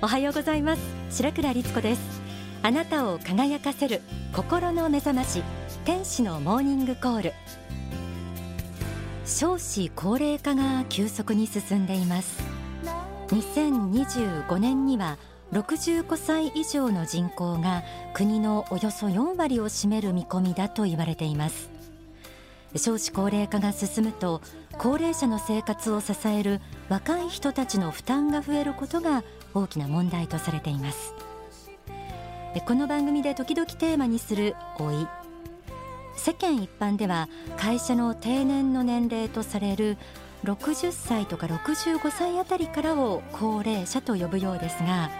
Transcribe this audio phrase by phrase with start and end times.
[0.00, 0.82] おはようございます。
[1.10, 2.00] 白倉律子です。
[2.62, 4.00] あなたを輝かせる
[4.32, 5.42] 心の目覚まし
[5.84, 7.32] 天使のモーニングコール。
[9.26, 12.40] 少子高齢化が急速に進んでいます。
[13.30, 15.18] 2025年には
[15.50, 17.82] 65歳以上の人口が
[18.14, 21.70] 国のおよそ4割を占める見込みだと言われています。
[22.76, 24.42] 少子高齢化が進むと
[24.74, 29.24] 高齢者の生活を支える若い人たちの負担が増えることが
[29.54, 31.14] 大きな問題とされています。
[32.66, 35.06] この番組で時々テーマにする老い。
[36.16, 39.96] 世間一般では会社の定年の年齢とされる
[40.44, 45.10] 60歳とか65歳あたりからを高齢者と呼ぶようですが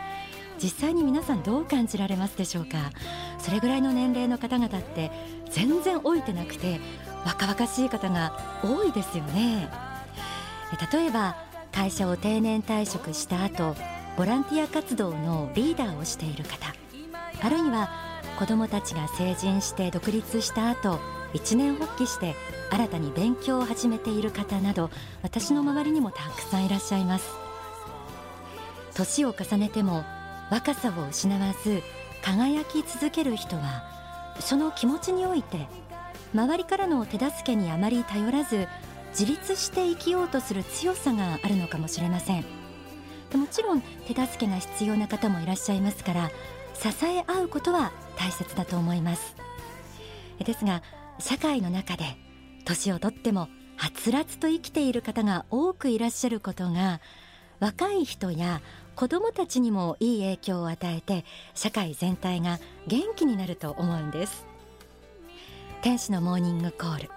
[0.61, 2.91] 実際に皆さんどう感じられますでしょうか？
[3.39, 5.13] それぐらいの年齢の方々って
[5.51, 6.81] 全然老いてなくて
[7.25, 9.69] 若々しい方が多いですよね。
[10.93, 11.37] 例えば
[11.71, 13.77] 会社を定年退職した後
[14.19, 16.75] ボランティア活動のリーダーをしている方。
[17.41, 17.89] あるいは
[18.37, 20.99] 子どもたちが成人して独立した後
[21.33, 22.35] 一年発起して
[22.69, 24.91] 新たに勉強を始めている方など
[25.23, 27.31] 私の周りにもたくさんいらっしゃいます。
[28.97, 30.05] 年を重ねても
[30.51, 31.81] 若さを失わず
[32.21, 33.85] 輝き続ける人は
[34.41, 35.69] その気持ちにおいて
[36.35, 38.67] 周りからの手助けにあまり頼らず
[39.11, 42.58] 自立して生きようとする強さがあるのかもしれません。
[43.37, 46.31] もちろん手助けが必要な方もいらっしゃいますから
[46.75, 49.37] 支え合うことは大切だと思います。
[50.39, 50.83] ですが
[51.19, 52.05] 社会の中で
[52.65, 57.01] 年をとってもはつらつと生きている方が多くいらっしゃることが
[57.61, 58.61] 若い人や
[58.95, 64.47] 子どもたちにもいい影響を与えて社会全体が元気になると思うんです。
[65.83, 67.11] 天使のモーニングコール。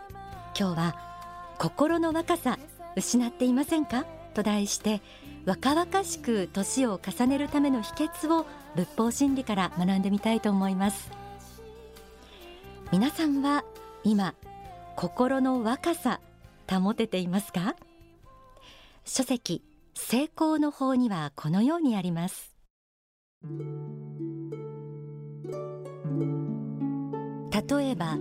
[0.57, 0.95] 今日は
[1.57, 2.59] 心の若さ
[2.95, 4.05] 失っていませんか？
[4.33, 5.01] と題して
[5.45, 11.09] 若々しく年を重ねるための秘訣を仏法真理から学んでみたいと思います。
[12.91, 13.63] 皆さんは
[14.03, 14.35] 今
[14.95, 16.19] 心の若さ
[16.69, 17.75] 保てていますか？
[19.05, 19.63] 書籍
[19.95, 22.53] 成功の法にはこのようにあります。
[27.51, 28.17] 例えば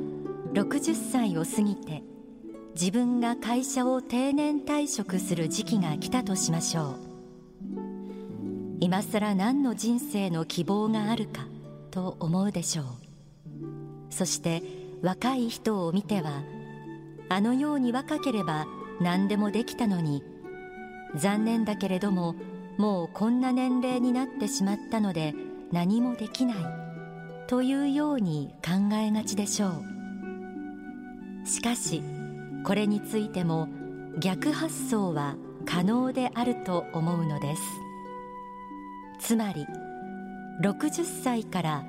[0.55, 2.03] 60歳を過ぎて
[2.75, 7.10] 自分が会社を定年退職する時期が来たとしましょう。
[8.81, 11.47] 今更何の人生の希望があるか
[11.91, 12.87] と思うでしょう。
[14.09, 14.63] そして
[15.03, 16.43] 若い人を見ては
[17.29, 18.67] あのように若ければ
[19.01, 20.23] 何でもできたのに
[21.15, 22.35] 残念だけれども
[22.79, 25.35] もうこんな年齢になってしまったので
[25.73, 26.57] 何もできない
[27.47, 31.47] というように考えがちでしょう。
[31.47, 32.03] しかし
[32.65, 33.69] これについても
[34.19, 35.37] 逆発想は
[35.67, 37.63] 可能であると思うのです。
[39.21, 39.67] つまり
[40.63, 41.85] 60歳から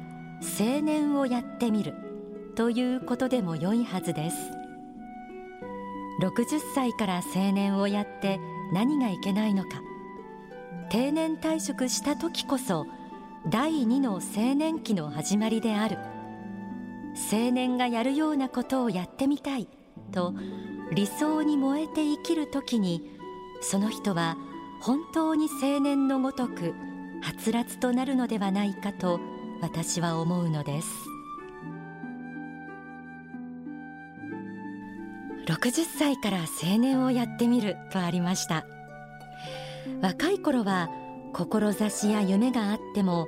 [0.60, 1.96] 青年をやってみる
[2.56, 4.38] ということでも良いはずです。
[6.22, 8.40] 60歳から青年をやって
[8.74, 9.82] 何がいけないのか。
[10.90, 12.86] 定年退職した時こそ
[13.50, 15.98] 第二の青年期の始まりである。
[17.32, 19.68] 青年がやるようなことをやってみたい
[20.12, 20.34] と
[20.94, 23.02] 理想に燃えて生きる時に
[23.62, 24.38] その人は
[24.82, 26.74] 本当に青年のごとく
[27.22, 29.20] はつらつとなるのではないかと
[29.62, 30.88] 私は思うのです。
[35.48, 38.66] 60歳から青年をやってみるとありました。
[40.02, 40.90] 若い頃は
[41.34, 43.28] 志や夢があっても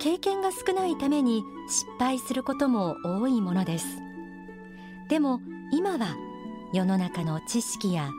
[0.00, 3.86] 経験が少ないために失敗することも多いものです。
[5.08, 5.40] でも
[5.72, 6.16] 今は
[6.72, 8.10] 世の中の知識や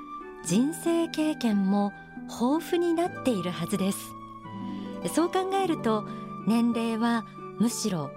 [0.46, 1.92] 人生経験も
[2.30, 4.17] 豊富になっているはずです。
[5.10, 6.06] そう考えると
[6.48, 7.26] 年齢は
[7.60, 8.12] むしろ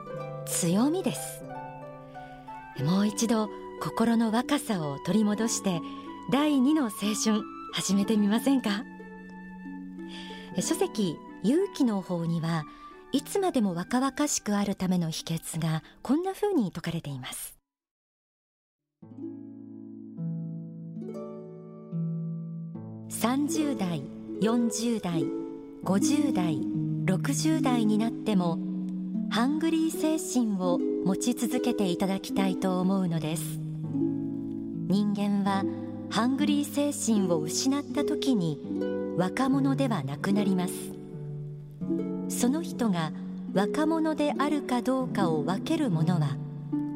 [0.47, 1.43] 強みです。
[2.83, 3.49] もう一度
[3.81, 5.81] 心の若さを取り戻して
[6.31, 7.43] 第二の青春
[7.73, 8.85] 始めてみませんか？
[10.61, 12.65] 書籍勇気の方には
[13.13, 17.57] いつまでも若々しくあるための秘訣がこんな風に説かれています。
[23.11, 24.03] 30代
[24.41, 25.25] 40代
[25.83, 26.61] 50代
[27.11, 28.57] 60代になっても
[29.31, 33.59] ハングリー精神を持ち続けていただきたいと思うのです。
[34.87, 35.65] 人間は
[36.09, 38.61] ハングリー精神を失った時に
[39.17, 40.75] 若者ではなくなります。
[42.29, 43.11] その人が
[43.55, 46.37] 若者であるかどうかを分けるものは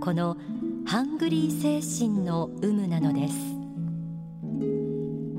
[0.00, 0.36] この
[0.86, 3.34] ハングリー精神の有無なのです。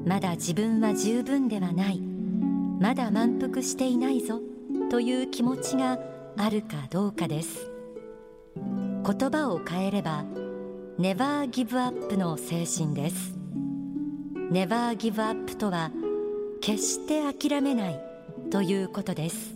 [0.06, 2.02] まだ自分は十分ではない。
[2.82, 4.42] まだ満腹していないぞ。
[4.90, 6.00] という気持ちが
[6.38, 7.72] あるかどうかです。
[8.56, 10.26] 言葉を変えれば
[10.98, 13.38] ネバーギブアップの精神です。
[14.52, 15.92] ネバーギブアップとは
[16.62, 18.00] 決して諦めない
[18.52, 19.56] ということです。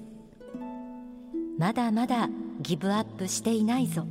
[1.57, 2.29] まだまだ
[2.61, 4.07] ギブアップしていないぞ。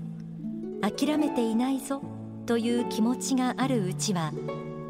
[0.80, 2.02] 諦めていないぞ
[2.46, 4.32] という気持ちがあるうちは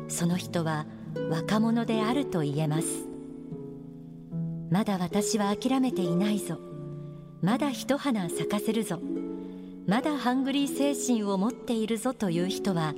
[0.09, 0.87] その人は
[1.31, 3.08] 若者であると言えます。
[4.71, 6.59] まだ私は諦めていないぞ。
[7.41, 9.01] まだ一花咲かせるぞ。
[9.87, 12.95] まだハングリー精神を持っているぞという人は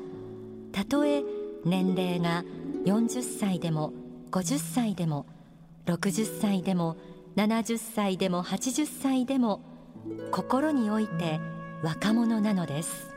[0.72, 1.22] たとえ
[1.64, 2.42] 年齢が
[2.84, 3.92] 40歳でも
[4.32, 5.24] 50歳でも
[5.86, 6.96] 60歳でも
[7.36, 9.60] 70歳でも80歳でも
[10.32, 11.38] 心において
[11.84, 13.14] 若者なのです。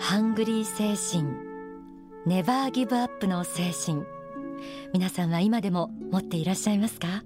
[0.00, 1.47] ハングリー精神
[2.28, 4.04] ネバーギブアップの精神。
[4.92, 7.24] 皆さんは今でも持っていらっしゃいますか？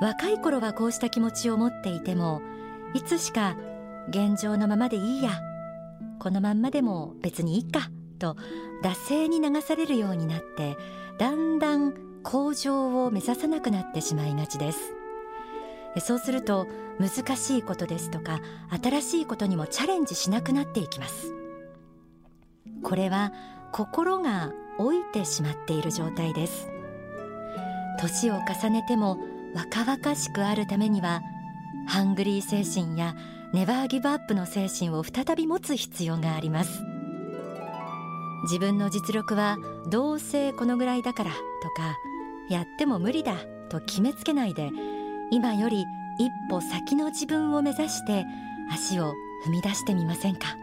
[0.00, 2.40] 若い頃はこうした気持ちを持っていても
[2.94, 3.58] いつしか
[4.08, 5.32] 現状のままでいいや
[6.18, 8.38] このまんまでも別にいいかと
[8.82, 10.78] 惰性に流されるようになって
[11.18, 14.94] だんだん向上を目指さなくなってしまいがちです。
[16.00, 16.66] そうすると
[16.98, 18.40] 難しいことですとか
[18.82, 21.34] 新しいことにもチャレンジしなくなっていきます。
[22.82, 23.32] これは
[23.72, 26.68] 心が老いてしまっている状態です。
[28.00, 29.18] 年を重ねても
[29.54, 31.22] 若々しくあるためには
[31.86, 33.14] ハングリー精神や
[33.52, 36.82] ネバーギブアップの精神を再び持つ必要があります。
[38.44, 39.56] 自分の実力は
[39.88, 41.36] どうせこのぐらいだからと
[41.70, 41.96] か
[42.48, 43.36] やっても無理だ
[43.68, 44.70] と決めつけないで
[45.30, 45.86] 今より
[46.18, 48.26] 一歩先の自分を目指して
[48.70, 49.14] 足を
[49.46, 50.56] 踏み出してみませんか？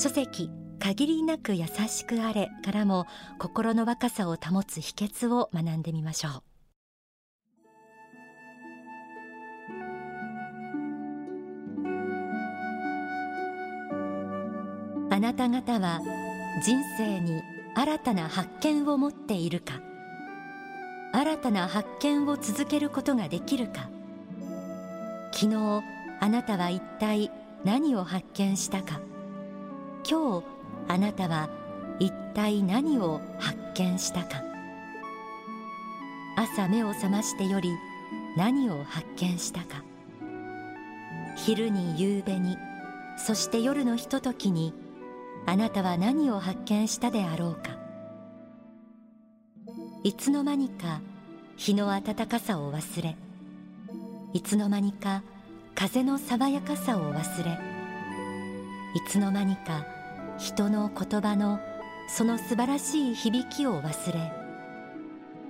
[0.00, 0.48] 書籍
[0.78, 3.06] 限りなく優しくあれからも
[3.40, 6.42] 心の若さを保つ秘訣を学んでみましょう。
[15.10, 16.00] あなた方は
[16.64, 17.42] 人生に
[17.74, 19.80] 新たな発見を持っているか
[21.12, 23.90] 新たな発見を続けることができるか
[25.32, 25.82] 昨日
[26.20, 27.32] あなたは一体
[27.64, 29.00] 何を発見したか
[30.10, 30.44] 今日
[30.88, 31.50] あなたは
[31.98, 34.42] 一体何を発見したか。
[36.34, 37.76] 朝目を覚ましてより
[38.34, 39.82] 何を発見したか。
[41.36, 42.56] 昼に夕べに
[43.18, 44.72] そして夜のひとときに
[45.44, 47.76] あなたは何を発見したであろうか。
[50.04, 51.02] いつの間にか
[51.56, 53.14] 日の暖かさを忘れ
[54.32, 55.22] いつの間にか
[55.74, 57.58] 風の爽やかさを忘れ
[58.94, 59.97] いつの間にか
[60.38, 61.60] 人の言葉の
[62.08, 64.32] その素晴らしい響きを忘れ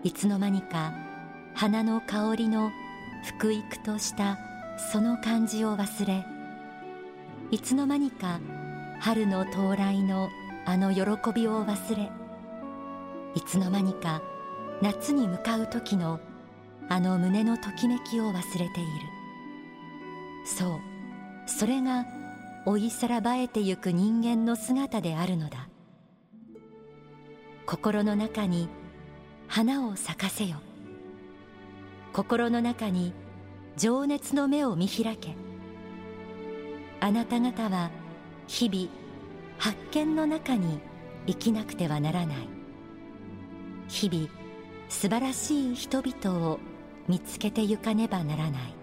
[0.02, 0.93] いつの間にか
[1.55, 2.70] 花の香りの
[3.25, 4.38] 福育とした
[4.93, 6.25] その感じを忘れ
[7.50, 8.40] いつの間にか
[9.00, 10.31] 春の到来の
[10.64, 11.02] あの喜
[11.35, 12.11] びを忘れ
[13.35, 14.23] いつの間にか
[14.82, 16.20] 夏に向かう時の
[16.88, 19.19] あの胸のときめきを忘れている。
[20.49, 20.81] そう
[21.46, 22.06] それが
[22.69, 25.70] 追いさらばえてゆく人間の姿であるのだ。
[27.65, 28.69] 心の中に
[29.47, 30.59] 花を咲かせよ。
[32.12, 33.14] 心の中に
[33.78, 35.35] 情熱の目を見開け。
[37.00, 37.90] あなた方は
[38.47, 38.90] 日々
[39.57, 40.78] 発見の中に
[41.26, 42.49] 生きなくてはならない。
[43.88, 44.28] 日々
[44.90, 46.61] 素晴らしい人々を
[47.09, 48.77] 見つけてゆかねばならない。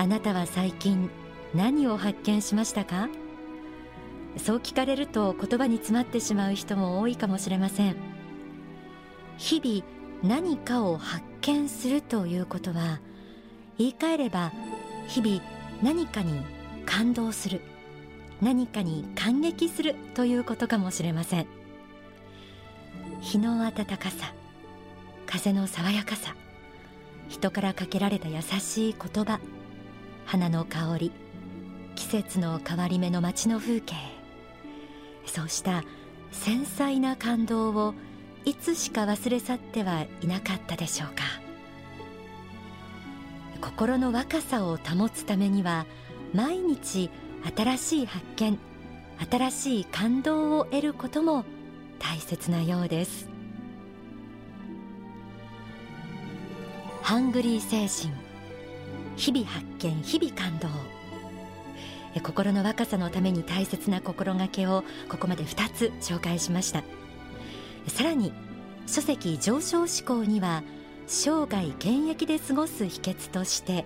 [0.00, 1.10] あなたは最近
[1.56, 3.08] 何を発見しましたか？
[4.36, 7.96] そう聞かれると言葉に詰まってしまう人も多いかもしれません。
[9.38, 13.00] 日々何かを発見するということは
[13.76, 14.52] 言い換えれば
[15.08, 15.42] 日々
[15.82, 16.44] 何かに
[16.86, 17.60] 感動する
[18.40, 21.46] 何かに感激するということかもしれません。
[23.20, 24.32] 日の暖かさ
[25.26, 26.36] 風の爽やかさ
[27.28, 29.40] 人からかけられた優しい言葉
[30.28, 31.12] 花の香り
[31.94, 33.94] 季節の変わり目の街の風景。
[35.24, 35.84] そうした
[36.32, 37.94] 繊細な感動を
[38.44, 41.24] いつしか忘れ去ってはいなかったでしょうか。
[43.62, 45.86] 心の若さを保つためには
[46.34, 47.08] 毎日
[47.56, 48.58] 新しい発見
[49.30, 51.46] 新しい感動を得ることも
[51.98, 53.30] 大切なようです。
[57.00, 58.27] ハングリー精神
[59.18, 60.68] 日々発見日々感動。
[62.22, 66.82] 心の若さのために大切な心がけをここまで2つ紹介しました。
[67.88, 68.32] さらに
[68.86, 70.62] 書籍上昇志向には
[71.06, 73.84] 生涯現役で過ごす秘訣として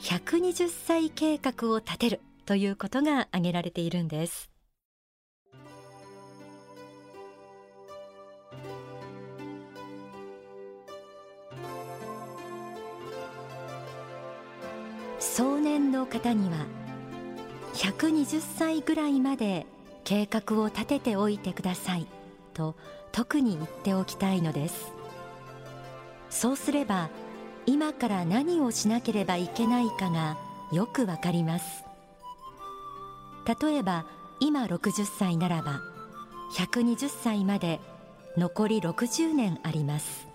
[0.00, 4.55] 120歳計画を立てるということが挙げられているんです。
[15.36, 16.64] 壮年の方には
[17.74, 19.66] 120歳ぐらいまで
[20.02, 22.06] 計画を立てておいてください
[22.54, 22.74] と
[23.12, 24.90] 特に言っておきたいのです。
[26.30, 27.10] そうすれば
[27.66, 30.38] 今から何をしなければいけないかが
[30.72, 31.84] よくわかります。
[33.60, 34.06] 例えば
[34.40, 35.82] 今60歳ならば
[36.54, 37.78] 120歳まで
[38.38, 40.26] 残り60年あります。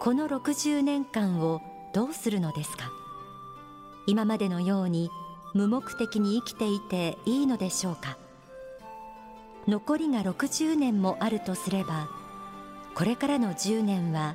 [0.00, 1.60] この60年間を
[1.94, 2.90] どうするのですか？
[4.06, 5.10] 今までのように
[5.54, 8.16] 無目的に生きていていいのでしょうか。
[9.68, 12.08] 残りが60年もあるとすれば
[12.94, 14.34] これからの10年は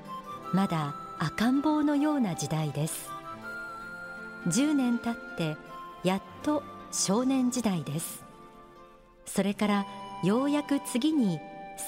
[0.53, 3.09] まだ赤ん坊のような時代です。
[4.47, 5.57] 10年経って
[6.03, 8.23] やっと少年時代です。
[9.25, 9.85] それから
[10.23, 11.39] ようやく次に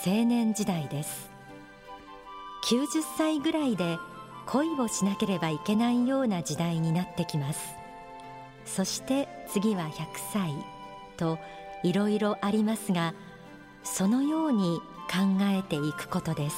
[0.06, 1.30] 青年時代です。
[2.66, 3.98] 90歳ぐらいで
[4.52, 7.76] 恋をしなければいけないような時代になってきます。
[8.66, 10.52] そして次は100歳
[11.18, 11.38] と
[11.84, 13.14] いろいろありますが
[13.84, 16.58] そのように考えていくことです。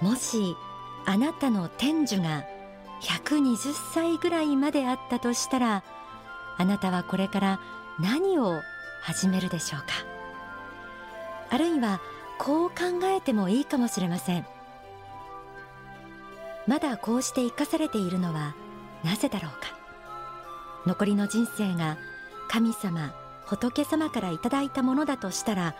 [0.00, 0.56] もし
[1.04, 2.44] あなたの天寿が
[3.02, 5.84] 120歳ぐらいまであったとしたら
[6.56, 7.60] あなたはこれから
[8.00, 8.62] 何を
[9.02, 9.86] 始めるでしょうか？
[11.50, 12.00] あるいは
[12.38, 12.74] こう考
[13.04, 14.46] えてもいいかもしれません。
[16.66, 18.54] まだこうして生かされているのは
[19.02, 19.76] なぜだろうか。
[20.86, 21.96] 残りの人生が
[22.48, 23.14] 神様
[23.46, 25.74] 仏様からいただいたものだとしたら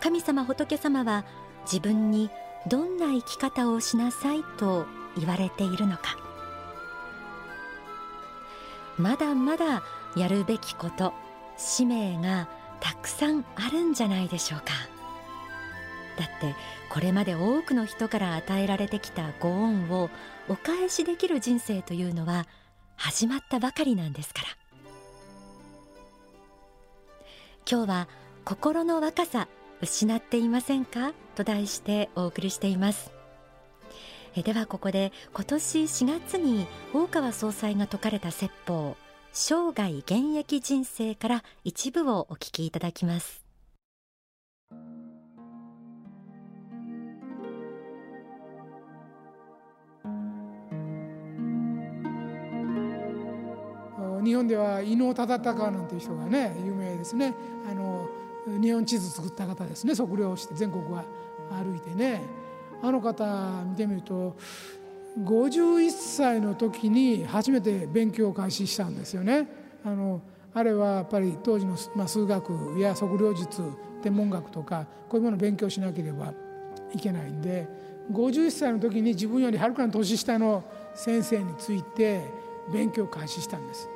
[0.00, 1.24] 神様仏様は
[1.64, 2.30] 自分に
[2.68, 6.16] どんな生き方をしなさいと言われているのか。
[8.98, 9.82] まだまだ
[10.16, 11.12] やるべきこと
[11.56, 12.48] 使命が
[12.80, 14.66] たくさんあるんじゃないでしょうか。
[16.16, 16.54] だって
[16.90, 20.10] これまで多くの人から与えられてきたご恩を
[20.48, 22.46] お返しできる人生というのは
[22.96, 24.48] 始まったばかりなんですから。
[27.70, 28.08] 今日は
[28.44, 29.48] 心の若さ
[29.80, 31.12] 失っていませんか？
[31.34, 33.10] と題してお送りしています。
[34.34, 38.96] えではここで今年4月に大川総裁が説かれた説法
[39.32, 43.41] 生涯現役人生から一部をお聞きいただきます。
[54.22, 57.34] 日本では伊能忠敬なんていう人がね有名ですね
[57.70, 58.08] あの
[58.60, 61.04] 日本地図作った方ですね測量して全国は
[61.50, 62.22] 歩いてね
[62.82, 63.24] あの方
[63.64, 64.36] 見てみると
[65.20, 69.46] 51歳の時に初めて勉強を開始したんですよね。
[69.84, 70.22] あの
[70.54, 73.62] あれはやっぱり当時の、まあ、数学や測量術
[74.02, 76.34] 天文学とかこういうものを勉強しなければ
[76.94, 77.66] いけないんで
[78.12, 80.62] 51歳の時に自分よりはるかに年下の
[80.94, 82.22] 先生について
[82.72, 83.88] 勉強を開始したんです。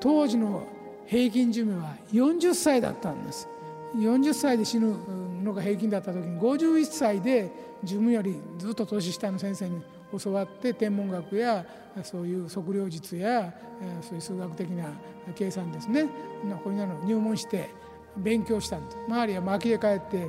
[0.00, 0.66] 当時の
[1.06, 3.48] 平均寿命は40歳だったんです。
[3.96, 4.94] 40歳で死ぬ
[5.42, 7.50] のが平均だった時に51歳で
[7.82, 9.80] 自分よりずっと年下の先生に
[10.22, 11.64] 教わって天文学や
[12.02, 13.54] そういう測量術や
[14.02, 14.90] そういう数学的な
[15.34, 16.04] 計算ですね。
[16.62, 17.70] こういうの入門して
[18.16, 18.98] 勉強したんです。
[19.08, 20.28] 周りは巻きで帰って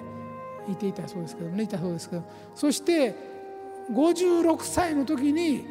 [0.71, 2.23] いていたそうですけどねいたそうですけど。
[2.55, 3.15] そして
[3.91, 5.65] 56歳の時に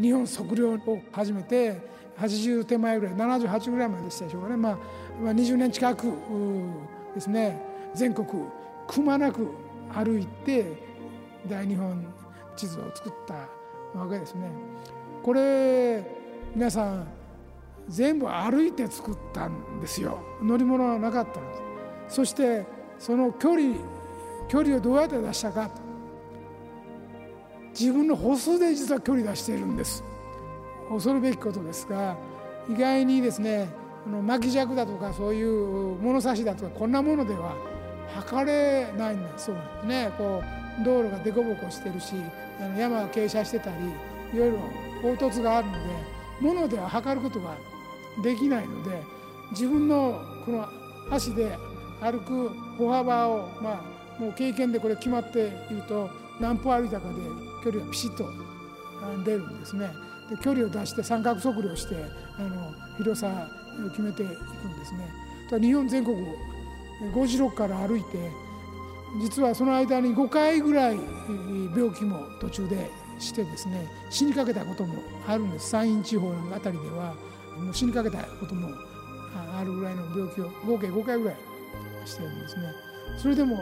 [0.00, 0.78] 日本測量を
[1.10, 1.80] 始めて
[2.18, 4.78] 80手前ぐらい78ぐらいまででしたでしょうかね、まあ、
[5.20, 6.12] 20年近く
[7.14, 7.60] ですね。
[7.94, 8.26] 全国
[8.86, 9.48] くまなく
[9.92, 10.66] 歩いて
[11.48, 12.04] 大日本
[12.56, 13.34] 地図を作った
[13.98, 14.48] わけですね。
[15.22, 16.04] これ
[16.54, 17.06] 皆さん
[17.88, 20.18] 全部歩いて作ったんですよ。
[20.42, 21.62] 乗り物はなかったんです。
[22.16, 22.64] そして
[22.98, 23.76] その距離
[24.48, 25.70] 距離をどうやって出したか。
[27.78, 30.04] 自分の歩数で実は距離出しているんです。
[30.90, 32.16] 恐るべきことですが
[32.68, 33.68] 意外にですね
[34.04, 37.54] この巻き尺だとかそういう物差しだとかこんなものでは
[38.14, 40.42] 測れないんだそうなんですねこ
[40.80, 42.14] う道路が凸凹してるし
[42.60, 43.76] あの山が傾斜してたり
[44.32, 44.58] いろいろ
[45.02, 45.78] 凹凸があるので
[46.40, 47.54] 物では測ることが
[48.22, 49.02] できないので
[49.52, 50.68] 自分のこの
[51.10, 51.56] 足で
[52.00, 53.82] 歩く歩幅をま
[54.18, 56.10] あもう経験でこれ決まっていると
[56.40, 57.14] 何歩歩いたかで
[57.64, 58.28] 距離がピシッと
[59.24, 59.90] 出るんですね。
[60.30, 61.96] で距離を出して三角測量して
[62.38, 63.48] あの広さ
[63.84, 65.08] を決めていくんですね。
[65.60, 66.16] 日本全国
[67.12, 68.30] 56から歩いて
[69.20, 70.98] 実はその間に5回ぐらい
[71.76, 75.70] 病気も途中でしてですね死にかけたこともあるんです。
[75.70, 77.14] 山陰地方の辺りでは
[77.58, 78.70] もう死にかけたことも
[79.56, 81.36] あるぐらいの病気を合計5回ぐらい
[82.04, 82.72] してるんですね。
[83.18, 83.58] それでも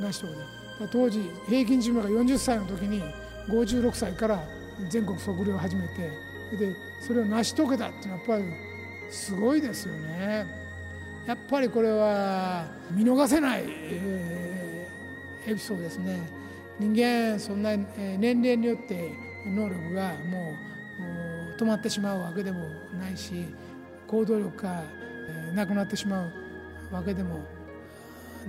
[0.00, 0.88] 成し遂げた。
[0.90, 3.00] 当時平均寿命が40歳の時に
[3.48, 4.42] 56歳から
[4.88, 6.10] 全国測量を始めて
[6.56, 8.44] でそれを成し遂げたっていうのはやっぱり
[9.10, 10.46] すごいですよね
[11.26, 16.20] やっぱりこれは見逃せない、えー、エピソードですね
[16.78, 19.12] 人間そんな年齢によって
[19.46, 20.54] 能力がも
[21.58, 22.66] う止まってしまうわけでも
[22.98, 23.46] ないし
[24.06, 24.82] 行動力が
[25.54, 27.38] なくなってしまうわけでも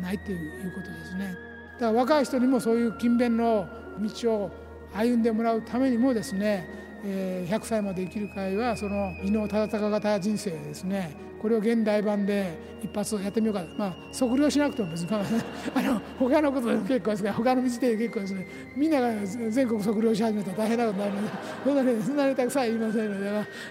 [0.02, 1.36] ないっていうことですね。
[1.74, 3.68] だから若い人にもそういう勤勉の
[4.00, 4.52] 道を
[4.96, 6.68] 歩んでもらうためにもですね、
[7.04, 11.16] 100歳まで生きる会はその伊能忠敬型人生ですね。
[11.42, 13.66] これを現代版で一発やってみようか。
[13.78, 15.10] まあ測量しなくても別に
[15.76, 18.48] あの他のことでも結構ですから他の道で結構ですね。
[18.78, 21.30] みんなが全国測量し始めたら大変なことになるので
[21.66, 23.30] そんなにそんなにたくさん言いませんので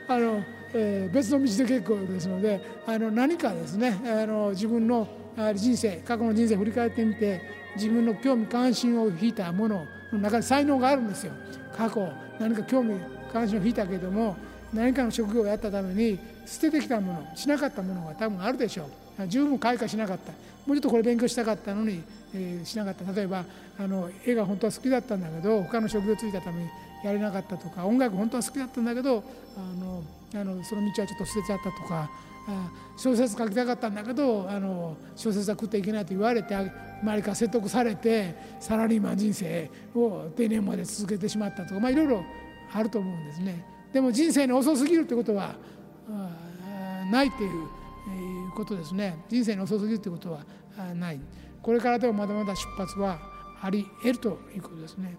[0.08, 5.08] あの、えー、別の道で結構ですのであの何かですねあの自分の
[5.54, 7.40] 人生過去の人生を振り返ってみて
[7.74, 9.86] 自分の興味関心を引いたもの
[10.16, 11.33] の中に才能があるんですよ。
[11.76, 13.00] 過去何か興味
[13.33, 14.37] 関心を引いたけども
[14.73, 18.85] 何かの職業をやったために捨ててきたものしなかったものが多分あるでしょ
[19.19, 19.26] う。
[19.26, 20.33] 十分開花しなかった。
[20.66, 22.02] もうちょっとこれ勉強したかったのに、
[22.35, 23.12] えー、しなかった。
[23.12, 23.45] 例えば
[23.78, 26.69] あの絵が本当は好きだったんだけど他の職業ついたために
[27.04, 29.25] やれなかったとか音楽本当は好きだったんだけど
[29.57, 30.02] あの
[30.40, 32.11] あのその道はちょっと捨てちゃったとか
[32.96, 42.25] 小説書きたかったんだけどあの小説は食っていけないと言われて周りから説得されてサラリーマン人生を定年まで続けてしまったとか、まあ、いろいろ
[42.72, 43.64] あると思うんですね。
[43.92, 45.54] でも人生に遅すぎるってことは
[47.11, 47.68] ないっていう
[48.57, 50.44] ことですね人生に遅すぎるってことは
[50.94, 51.20] ない
[51.61, 53.20] これからでもまだまだ出発は
[53.61, 55.16] あり得るということですね。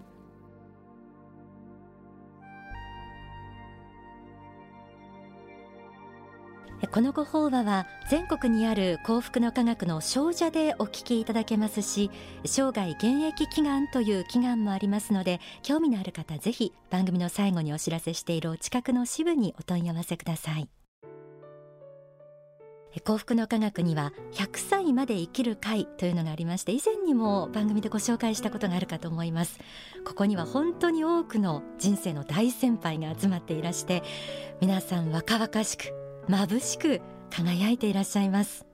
[6.90, 12.10] このご法話は全国にある幸福の科学の少女でお聞きいただけますし
[12.44, 20.68] 生涯現役祈願という祈願もありますので興味のある方ぜひ番組の最後にお知らせしているお近くの支部にお問い合わせください。
[23.04, 29.58] 幸福の科学には100歳まで生きる会というのがありまして以前にも番組でご紹介したことがあるかと思います。
[30.04, 34.04] ここには本当に多くの人生の大先輩が集まっていらして
[34.60, 38.66] 皆さん若々しく眩しく輝いていらっしゃいます、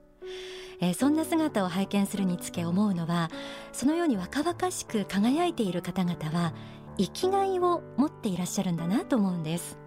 [0.79, 3.29] えー、そんな姿を拝見するにつけ思うのは
[3.71, 6.53] そのように若々しく輝いている方々は
[6.97, 9.81] 生きがいを持っていらっしゃるんだなと思うんです。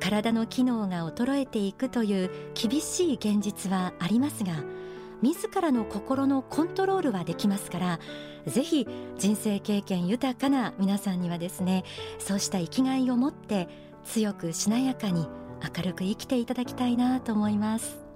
[0.00, 4.62] 体の機能が衰えていくという厳しい現実はありますが
[5.22, 8.00] 自らの心のコントロールはできますから
[8.46, 8.86] ぜひ
[9.18, 11.84] 人生経験豊かな皆さんにはですね
[12.18, 13.68] そうした生きがいを持って
[14.04, 15.26] 強くしなやかに
[15.62, 18.07] 明るく生きていただきたいなと思います。